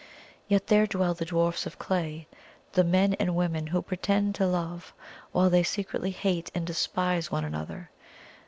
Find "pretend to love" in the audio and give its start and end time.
3.83-4.95